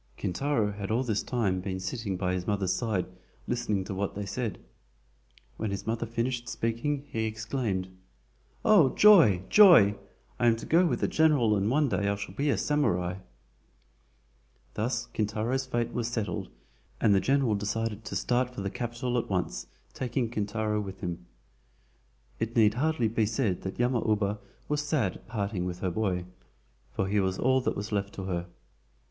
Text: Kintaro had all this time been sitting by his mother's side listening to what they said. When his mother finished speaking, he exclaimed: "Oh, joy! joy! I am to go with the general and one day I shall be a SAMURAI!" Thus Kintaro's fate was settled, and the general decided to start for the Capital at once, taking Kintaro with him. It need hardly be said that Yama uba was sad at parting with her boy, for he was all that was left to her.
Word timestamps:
Kintaro 0.17 0.71
had 0.71 0.89
all 0.89 1.03
this 1.03 1.21
time 1.21 1.61
been 1.61 1.79
sitting 1.79 2.17
by 2.17 2.33
his 2.33 2.47
mother's 2.47 2.73
side 2.73 3.05
listening 3.47 3.83
to 3.83 3.93
what 3.93 4.15
they 4.15 4.25
said. 4.25 4.57
When 5.57 5.69
his 5.69 5.85
mother 5.85 6.07
finished 6.07 6.49
speaking, 6.49 7.05
he 7.07 7.25
exclaimed: 7.25 7.87
"Oh, 8.65 8.95
joy! 8.95 9.43
joy! 9.47 9.93
I 10.39 10.47
am 10.47 10.55
to 10.55 10.65
go 10.65 10.87
with 10.87 11.01
the 11.01 11.07
general 11.07 11.55
and 11.55 11.69
one 11.69 11.87
day 11.87 12.07
I 12.09 12.15
shall 12.15 12.33
be 12.33 12.49
a 12.49 12.57
SAMURAI!" 12.57 13.19
Thus 14.73 15.05
Kintaro's 15.13 15.67
fate 15.67 15.93
was 15.93 16.07
settled, 16.07 16.49
and 16.99 17.13
the 17.13 17.19
general 17.21 17.53
decided 17.53 18.03
to 18.05 18.15
start 18.15 18.55
for 18.55 18.61
the 18.61 18.71
Capital 18.71 19.19
at 19.19 19.29
once, 19.29 19.67
taking 19.93 20.31
Kintaro 20.31 20.81
with 20.81 21.01
him. 21.01 21.27
It 22.39 22.55
need 22.55 22.73
hardly 22.73 23.07
be 23.07 23.27
said 23.27 23.61
that 23.61 23.77
Yama 23.77 24.03
uba 24.09 24.39
was 24.67 24.81
sad 24.81 25.17
at 25.17 25.27
parting 25.27 25.63
with 25.65 25.81
her 25.81 25.91
boy, 25.91 26.25
for 26.91 27.07
he 27.07 27.19
was 27.19 27.37
all 27.37 27.61
that 27.61 27.75
was 27.75 27.91
left 27.91 28.15
to 28.15 28.23
her. 28.23 28.47